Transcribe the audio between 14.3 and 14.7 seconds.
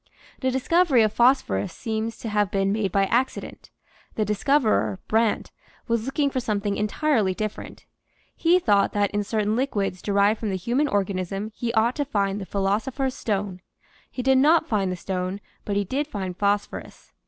not